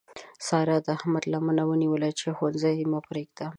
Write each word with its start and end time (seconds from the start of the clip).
سارا 0.47 0.77
د 0.85 0.87
احمد 0.97 1.23
لمنه 1.33 1.63
ونیوله 1.67 2.09
چې 2.19 2.25
ښوونځی 2.37 2.83
مه 2.91 2.99
پرېږده. 3.07 3.47